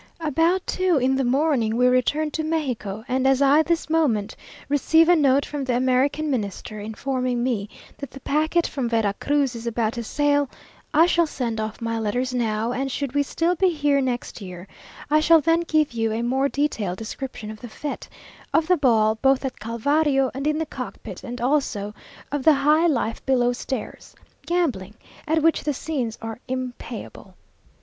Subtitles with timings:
[0.19, 4.35] About two in the morning we returned to Mexico, and as I this moment
[4.67, 9.53] receive a note from the American Minister, informing me that the packet from Vera Cruz
[9.55, 10.49] is about to sail,
[10.91, 14.67] I shall send off my letters now; and should we still be here next year,
[15.11, 18.07] I shall then give you a more detailed description of the fête,
[18.55, 21.93] of the ball, both at Calvario and in the cock pit, and also
[22.31, 24.15] of the "high life below stairs"
[24.47, 24.95] gambling,
[25.27, 27.35] at which the scenes are impayable.